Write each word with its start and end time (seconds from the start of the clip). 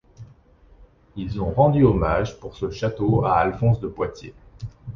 Ils 1.15 1.39
ont 1.39 1.51
rendus 1.51 1.83
hommage 1.85 2.39
pour 2.39 2.55
ce 2.57 2.71
château 2.71 3.23
à 3.23 3.35
Alphonse 3.37 3.79
de 3.79 3.87
Poitiers. 3.87 4.33